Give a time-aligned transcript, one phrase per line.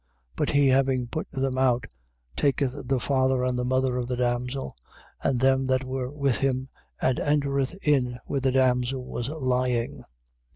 [0.35, 1.85] But he having put them all out,
[2.35, 4.75] taketh the father and the mother of the damsel,
[5.21, 10.03] and them that were with him, and entereth in where the damsel was lying.